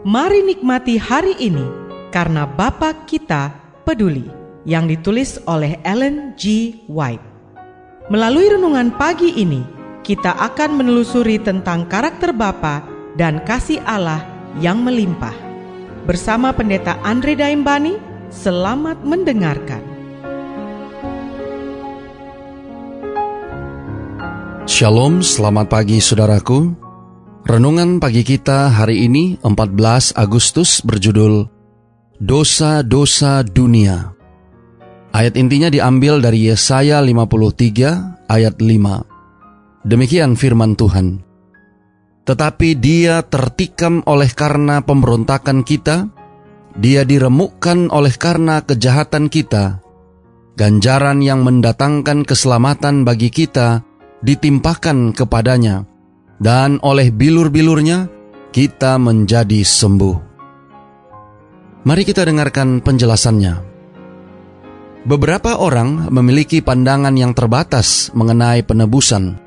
Mari 0.00 0.40
nikmati 0.40 0.96
hari 0.96 1.36
ini 1.36 1.60
karena 2.08 2.48
Bapa 2.48 3.04
kita 3.04 3.52
peduli 3.84 4.32
yang 4.64 4.88
ditulis 4.88 5.36
oleh 5.44 5.76
Ellen 5.84 6.32
G. 6.40 6.72
White. 6.88 7.20
Melalui 8.08 8.48
renungan 8.48 8.96
pagi 8.96 9.28
ini, 9.36 9.60
kita 10.00 10.40
akan 10.40 10.80
menelusuri 10.80 11.36
tentang 11.36 11.84
karakter 11.84 12.32
Bapa 12.32 12.80
dan 13.20 13.44
kasih 13.44 13.84
Allah 13.84 14.24
yang 14.56 14.80
melimpah. 14.80 15.36
Bersama 16.08 16.56
Pendeta 16.56 16.96
Andre 17.04 17.36
Daimbani, 17.36 18.00
selamat 18.32 19.04
mendengarkan. 19.04 19.84
Shalom, 24.64 25.20
selamat 25.20 25.68
pagi 25.68 26.00
saudaraku. 26.00 26.89
Renungan 27.40 28.04
pagi 28.04 28.20
kita 28.20 28.68
hari 28.68 29.08
ini 29.08 29.40
14 29.40 30.12
Agustus 30.12 30.84
berjudul 30.84 31.48
Dosa-dosa 32.20 33.40
dunia. 33.40 34.12
Ayat 35.16 35.40
intinya 35.40 35.72
diambil 35.72 36.20
dari 36.20 36.52
Yesaya 36.52 37.00
53 37.00 38.28
ayat 38.28 38.60
5. 38.60 39.88
Demikian 39.88 40.36
firman 40.36 40.76
Tuhan. 40.76 41.24
Tetapi 42.28 42.76
dia 42.76 43.24
tertikam 43.24 44.04
oleh 44.04 44.28
karena 44.36 44.84
pemberontakan 44.84 45.64
kita, 45.64 46.12
dia 46.76 47.08
diremukkan 47.08 47.88
oleh 47.88 48.12
karena 48.20 48.60
kejahatan 48.60 49.32
kita. 49.32 49.80
Ganjaran 50.60 51.24
yang 51.24 51.40
mendatangkan 51.40 52.28
keselamatan 52.28 53.08
bagi 53.08 53.32
kita 53.32 53.80
ditimpakan 54.20 55.16
kepadanya 55.16 55.89
dan 56.40 56.80
oleh 56.80 57.12
bilur-bilurnya 57.12 58.08
kita 58.50 58.96
menjadi 58.96 59.60
sembuh. 59.60 60.16
Mari 61.84 62.02
kita 62.02 62.24
dengarkan 62.24 62.80
penjelasannya. 62.80 63.54
Beberapa 65.00 65.56
orang 65.56 66.12
memiliki 66.12 66.60
pandangan 66.60 67.16
yang 67.16 67.32
terbatas 67.32 68.12
mengenai 68.12 68.60
penebusan. 68.64 69.40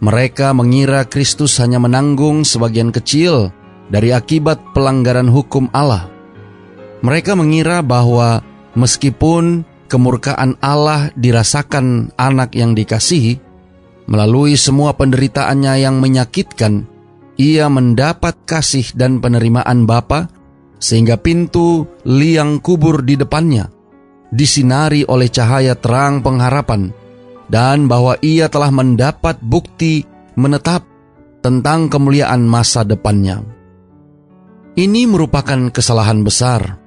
Mereka 0.00 0.56
mengira 0.56 1.04
Kristus 1.04 1.60
hanya 1.60 1.76
menanggung 1.76 2.48
sebagian 2.48 2.88
kecil 2.88 3.52
dari 3.92 4.16
akibat 4.16 4.72
pelanggaran 4.72 5.28
hukum 5.28 5.68
Allah. 5.76 6.08
Mereka 7.04 7.36
mengira 7.36 7.84
bahwa 7.84 8.40
meskipun 8.72 9.68
kemurkaan 9.92 10.56
Allah 10.64 11.12
dirasakan 11.12 12.16
anak 12.16 12.56
yang 12.56 12.72
dikasihi, 12.72 13.49
Melalui 14.10 14.58
semua 14.58 14.90
penderitaannya 14.98 15.86
yang 15.86 16.02
menyakitkan, 16.02 16.82
ia 17.38 17.70
mendapat 17.70 18.42
kasih 18.42 18.90
dan 18.98 19.22
penerimaan 19.22 19.86
Bapa, 19.86 20.26
sehingga 20.82 21.14
pintu 21.14 21.86
liang 22.02 22.58
kubur 22.58 23.06
di 23.06 23.14
depannya 23.14 23.70
disinari 24.30 25.02
oleh 25.06 25.30
cahaya 25.30 25.74
terang 25.78 26.22
pengharapan, 26.22 26.90
dan 27.50 27.86
bahwa 27.90 28.18
ia 28.22 28.46
telah 28.46 28.70
mendapat 28.70 29.38
bukti 29.42 30.06
menetap 30.38 30.86
tentang 31.42 31.90
kemuliaan 31.90 32.46
masa 32.46 32.86
depannya. 32.86 33.42
Ini 34.78 35.10
merupakan 35.10 35.70
kesalahan 35.74 36.22
besar. 36.22 36.78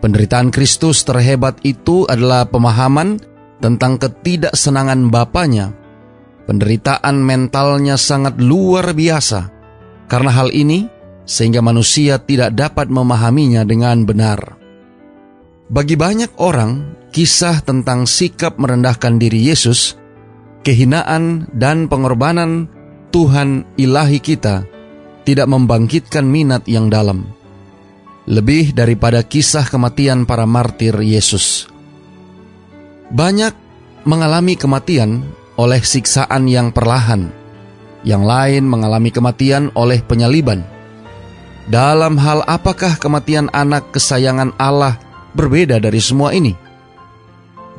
Penderitaan 0.00 0.52
Kristus 0.52 1.04
terhebat 1.04 1.60
itu 1.64 2.04
adalah 2.08 2.48
pemahaman 2.48 3.20
tentang 3.60 3.96
ketidaksenangan 3.96 5.08
Bapaknya 5.08 5.83
Penderitaan 6.44 7.24
mentalnya 7.24 7.96
sangat 7.96 8.36
luar 8.36 8.92
biasa. 8.92 9.48
Karena 10.04 10.30
hal 10.36 10.52
ini, 10.52 10.84
sehingga 11.24 11.64
manusia 11.64 12.20
tidak 12.20 12.52
dapat 12.52 12.92
memahaminya 12.92 13.64
dengan 13.64 14.04
benar. 14.04 14.60
Bagi 15.72 15.96
banyak 15.96 16.36
orang, 16.36 17.00
kisah 17.08 17.64
tentang 17.64 18.04
sikap 18.04 18.60
merendahkan 18.60 19.16
diri 19.16 19.48
Yesus, 19.48 19.96
kehinaan 20.60 21.48
dan 21.56 21.88
pengorbanan 21.88 22.68
Tuhan 23.08 23.64
ilahi 23.80 24.20
kita 24.20 24.68
tidak 25.24 25.48
membangkitkan 25.48 26.28
minat 26.28 26.68
yang 26.68 26.92
dalam. 26.92 27.24
Lebih 28.28 28.76
daripada 28.76 29.24
kisah 29.24 29.64
kematian 29.68 30.28
para 30.28 30.44
martir 30.44 30.96
Yesus. 31.00 31.68
Banyak 33.12 33.52
mengalami 34.04 34.56
kematian 34.56 35.24
oleh 35.54 35.82
siksaan 35.82 36.50
yang 36.50 36.74
perlahan, 36.74 37.30
yang 38.02 38.26
lain 38.26 38.66
mengalami 38.66 39.10
kematian 39.14 39.70
oleh 39.78 40.02
penyaliban. 40.02 40.66
Dalam 41.64 42.20
hal 42.20 42.44
apakah 42.44 43.00
kematian 43.00 43.48
anak 43.54 43.88
kesayangan 43.94 44.52
Allah 44.60 45.00
berbeda 45.32 45.80
dari 45.80 46.00
semua 46.02 46.36
ini? 46.36 46.52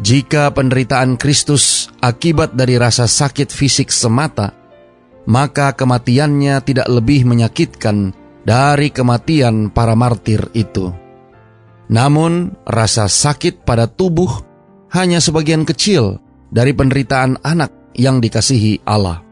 Jika 0.01 0.51
penderitaan 0.51 1.15
Kristus 1.15 1.87
akibat 2.03 2.57
dari 2.57 2.75
rasa 2.75 3.07
sakit 3.07 3.47
fisik 3.47 3.93
semata, 3.93 4.51
maka 5.29 5.71
kematiannya 5.71 6.59
tidak 6.65 6.87
lebih 6.91 7.23
menyakitkan 7.23 8.11
dari 8.43 8.91
kematian 8.91 9.71
para 9.71 9.95
martir 9.95 10.51
itu. 10.51 10.91
Namun, 11.85 12.57
rasa 12.65 13.05
sakit 13.05 13.61
pada 13.61 13.85
tubuh 13.85 14.41
hanya 14.91 15.21
sebagian 15.21 15.63
kecil 15.63 16.17
dari 16.49 16.71
penderitaan 16.73 17.41
anak 17.41 17.93
yang 17.95 18.19
dikasihi 18.19 18.83
Allah. 18.85 19.23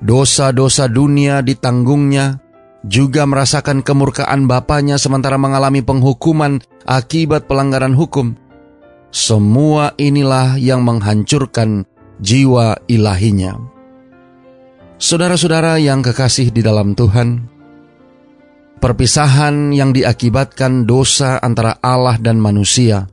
Dosa-dosa 0.00 0.88
dunia 0.88 1.44
ditanggungnya, 1.44 2.40
juga 2.80 3.28
merasakan 3.28 3.84
kemurkaan 3.84 4.48
bapaknya 4.48 4.96
sementara 4.96 5.36
mengalami 5.36 5.84
penghukuman 5.84 6.64
akibat 6.88 7.44
pelanggaran 7.44 7.92
hukum. 7.92 8.32
Semua 9.12 9.92
inilah 10.00 10.56
yang 10.56 10.80
menghancurkan 10.86 11.84
jiwa 12.22 12.80
ilahinya. 12.88 13.58
Saudara-saudara 15.00 15.80
yang 15.80 16.00
kekasih 16.00 16.52
di 16.52 16.64
dalam 16.64 16.96
Tuhan, 16.96 17.44
perpisahan 18.80 19.76
yang 19.76 19.92
diakibatkan 19.92 20.88
dosa 20.88 21.36
antara 21.40 21.76
Allah 21.84 22.16
dan 22.16 22.40
manusia 22.40 23.08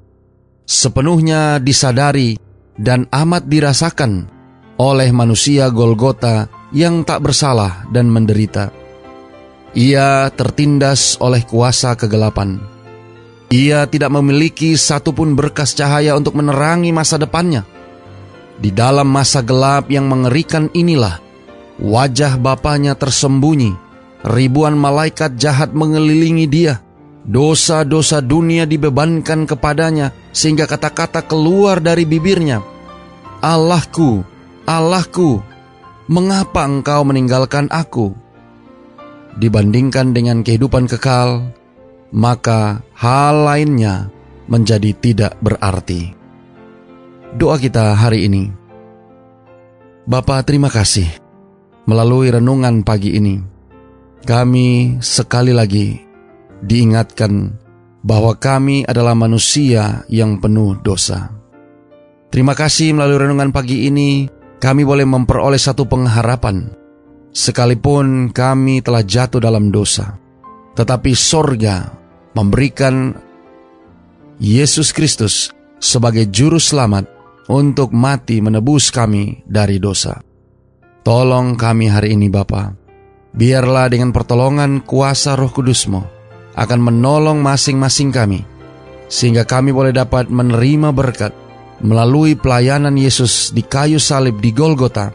sepenuhnya 0.68 1.64
disadari 1.64 2.36
dan 2.78 3.10
amat 3.10 3.50
dirasakan 3.50 4.30
oleh 4.78 5.10
manusia 5.10 5.74
Golgota 5.74 6.46
yang 6.72 7.02
tak 7.02 7.26
bersalah 7.26 7.90
dan 7.90 8.08
menderita. 8.08 8.70
Ia 9.78 10.30
tertindas 10.34 11.18
oleh 11.22 11.44
kuasa 11.46 11.94
kegelapan. 11.98 12.58
Ia 13.54 13.86
tidak 13.88 14.12
memiliki 14.12 14.74
satupun 14.76 15.38
berkas 15.38 15.78
cahaya 15.78 16.18
untuk 16.18 16.36
menerangi 16.36 16.92
masa 16.92 17.16
depannya. 17.16 17.64
Di 18.58 18.74
dalam 18.74 19.06
masa 19.06 19.46
gelap 19.46 19.88
yang 19.94 20.10
mengerikan 20.10 20.68
inilah, 20.74 21.22
wajah 21.78 22.42
Bapaknya 22.42 22.98
tersembunyi, 22.98 23.78
ribuan 24.26 24.74
malaikat 24.74 25.38
jahat 25.38 25.78
mengelilingi 25.78 26.50
dia, 26.50 26.82
Dosa-dosa 27.28 28.24
dunia 28.24 28.64
dibebankan 28.64 29.44
kepadanya 29.44 30.16
sehingga 30.32 30.64
kata-kata 30.64 31.28
keluar 31.28 31.84
dari 31.84 32.08
bibirnya. 32.08 32.64
Allahku, 33.44 34.24
Allahku, 34.64 35.44
mengapa 36.08 36.64
engkau 36.64 37.04
meninggalkan 37.04 37.68
aku? 37.68 38.16
Dibandingkan 39.36 40.16
dengan 40.16 40.40
kehidupan 40.40 40.88
kekal, 40.88 41.52
maka 42.16 42.80
hal 42.96 43.44
lainnya 43.44 44.08
menjadi 44.48 44.96
tidak 44.96 45.36
berarti. 45.44 46.16
Doa 47.36 47.60
kita 47.60 47.92
hari 47.92 48.32
ini. 48.32 48.50
Bapa 50.08 50.40
terima 50.48 50.72
kasih 50.72 51.12
melalui 51.84 52.32
renungan 52.32 52.88
pagi 52.88 53.20
ini. 53.20 53.44
Kami 54.24 54.98
sekali 55.04 55.52
lagi 55.52 56.07
diingatkan 56.64 57.54
bahwa 58.02 58.38
kami 58.40 58.88
adalah 58.88 59.14
manusia 59.14 60.08
yang 60.08 60.40
penuh 60.40 60.80
dosa. 60.80 61.34
Terima 62.32 62.56
kasih 62.56 62.96
melalui 62.96 63.28
renungan 63.28 63.52
pagi 63.52 63.88
ini, 63.88 64.28
kami 64.60 64.84
boleh 64.84 65.08
memperoleh 65.08 65.60
satu 65.60 65.88
pengharapan. 65.88 66.72
Sekalipun 67.32 68.34
kami 68.34 68.82
telah 68.82 69.06
jatuh 69.06 69.38
dalam 69.38 69.70
dosa, 69.70 70.18
tetapi 70.74 71.12
sorga 71.14 71.94
memberikan 72.34 73.14
Yesus 74.42 74.90
Kristus 74.90 75.54
sebagai 75.78 76.30
juru 76.30 76.58
selamat 76.58 77.06
untuk 77.50 77.94
mati 77.94 78.42
menebus 78.42 78.90
kami 78.90 79.46
dari 79.46 79.78
dosa. 79.78 80.18
Tolong 81.06 81.56
kami 81.56 81.88
hari 81.88 82.18
ini 82.18 82.28
Bapa, 82.28 82.74
biarlah 83.32 83.88
dengan 83.88 84.12
pertolongan 84.12 84.84
kuasa 84.84 85.40
roh 85.40 85.54
kudusmu, 85.54 86.17
akan 86.58 86.80
menolong 86.82 87.38
masing-masing 87.40 88.10
kami, 88.10 88.42
sehingga 89.06 89.46
kami 89.46 89.70
boleh 89.70 89.94
dapat 89.94 90.28
menerima 90.28 90.90
berkat 90.90 91.32
melalui 91.86 92.34
pelayanan 92.34 92.98
Yesus 92.98 93.54
di 93.54 93.62
kayu 93.62 94.02
salib 94.02 94.42
di 94.42 94.50
Golgota, 94.50 95.14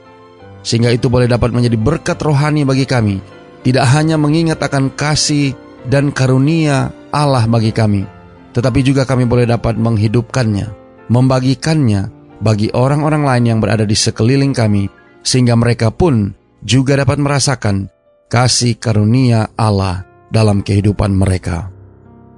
sehingga 0.62 0.94
itu 0.94 1.10
boleh 1.10 1.26
dapat 1.26 1.50
menjadi 1.50 1.74
berkat 1.74 2.22
rohani 2.22 2.62
bagi 2.62 2.86
kami, 2.86 3.18
tidak 3.66 3.90
hanya 3.90 4.14
mengingat 4.14 4.62
akan 4.62 4.94
kasih 4.94 5.58
dan 5.90 6.14
karunia 6.14 6.94
Allah 7.10 7.42
bagi 7.50 7.74
kami, 7.74 8.06
tetapi 8.54 8.80
juga 8.86 9.02
kami 9.02 9.26
boleh 9.26 9.50
dapat 9.50 9.74
menghidupkannya, 9.74 10.70
membagikannya 11.10 12.14
bagi 12.38 12.70
orang-orang 12.70 13.26
lain 13.26 13.44
yang 13.50 13.58
berada 13.58 13.82
di 13.82 13.98
sekeliling 13.98 14.54
kami, 14.54 14.86
sehingga 15.26 15.58
mereka 15.58 15.90
pun 15.90 16.38
juga 16.62 16.94
dapat 16.94 17.18
merasakan 17.18 17.90
kasih 18.30 18.78
karunia 18.78 19.50
Allah 19.58 20.11
dalam 20.32 20.64
kehidupan 20.64 21.12
mereka. 21.12 21.68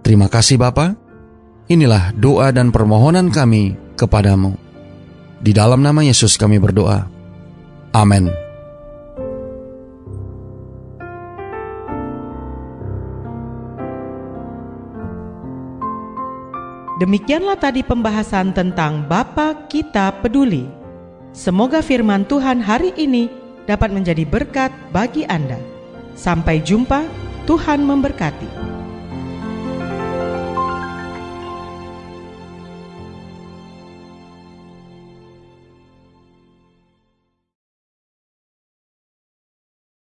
Terima 0.02 0.26
kasih 0.26 0.58
Bapa. 0.58 0.98
Inilah 1.70 2.12
doa 2.12 2.50
dan 2.50 2.74
permohonan 2.74 3.30
kami 3.30 3.78
kepadamu. 3.94 4.58
Di 5.40 5.54
dalam 5.54 5.80
nama 5.80 6.02
Yesus 6.02 6.34
kami 6.34 6.58
berdoa. 6.58 7.06
Amin. 7.94 8.28
Demikianlah 16.94 17.58
tadi 17.58 17.82
pembahasan 17.82 18.54
tentang 18.54 19.02
Bapa 19.10 19.66
Kita 19.66 20.14
Peduli. 20.22 20.66
Semoga 21.34 21.82
firman 21.82 22.22
Tuhan 22.22 22.62
hari 22.62 22.94
ini 22.94 23.26
dapat 23.66 23.90
menjadi 23.90 24.22
berkat 24.22 24.70
bagi 24.94 25.26
Anda. 25.26 25.58
Sampai 26.14 26.62
jumpa, 26.62 27.02
Tuhan 27.44 27.84
memberkati. 27.84 28.63